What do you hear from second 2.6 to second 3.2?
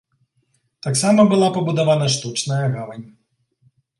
гавань.